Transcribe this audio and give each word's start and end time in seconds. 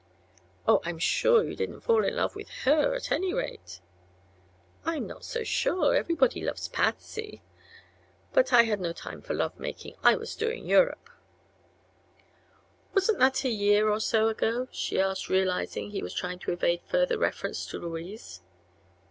"Oh. 0.67 0.81
I'm 0.83 0.97
sure 0.97 1.43
you 1.43 1.55
didn't 1.55 1.81
fall 1.81 2.03
in 2.03 2.15
love 2.15 2.35
with 2.35 2.49
her, 2.63 2.95
at 2.95 3.11
any 3.11 3.35
rate." 3.35 3.81
"I'm 4.83 5.05
not 5.05 5.23
so 5.23 5.43
sure. 5.43 5.93
Everybody 5.93 6.41
loves 6.41 6.67
Patsy. 6.67 7.43
But 8.33 8.51
I 8.51 8.63
had 8.63 8.79
no 8.79 8.93
time 8.93 9.21
for 9.21 9.35
love 9.35 9.59
making. 9.59 9.97
I 10.01 10.15
was 10.15 10.35
doing 10.35 10.65
Europe." 10.65 11.11
"Wasn't 12.95 13.19
that 13.19 13.43
a 13.43 13.49
year 13.49 13.89
or 13.89 13.99
so 13.99 14.27
ago?" 14.27 14.67
she 14.71 14.99
asked, 14.99 15.29
realizing 15.29 15.91
he 15.91 16.01
was 16.01 16.15
trying 16.15 16.39
to 16.39 16.51
evade 16.51 16.81
further 16.81 17.19
reference 17.19 17.67
to 17.67 17.77
Louise. 17.77 18.41